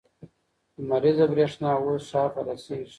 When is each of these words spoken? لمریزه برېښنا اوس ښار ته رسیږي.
لمریزه 0.81 1.25
برېښنا 1.31 1.71
اوس 1.77 2.03
ښار 2.11 2.29
ته 2.35 2.41
رسیږي. 2.47 2.87